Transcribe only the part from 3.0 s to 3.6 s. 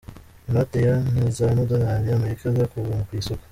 ku isoko.